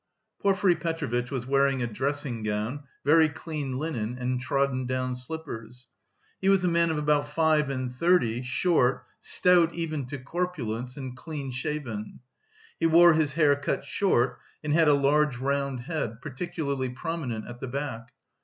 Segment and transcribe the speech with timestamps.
[0.41, 5.89] Porfiry Petrovitch was wearing a dressing gown, very clean linen, and trodden down slippers.
[6.41, 11.15] He was a man of about five and thirty, short, stout even to corpulence, and
[11.15, 12.19] clean shaven.
[12.79, 17.59] He wore his hair cut short and had a large round head, particularly prominent at
[17.59, 18.11] the back.